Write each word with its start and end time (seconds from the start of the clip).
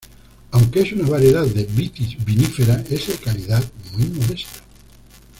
Aunque 0.51 0.79
es 0.79 0.91
una 0.93 1.07
variedad 1.07 1.45
de 1.45 1.63
"Vitis 1.65 2.25
vinifera", 2.25 2.73
es 2.89 3.05
de 3.05 3.13
calidad 3.23 3.63
"muy 3.95 4.07
modesta". 4.07 4.61